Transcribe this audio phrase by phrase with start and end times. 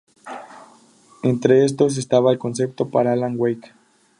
[1.21, 3.71] Entre estos estaba el concepto para "Alan Wake".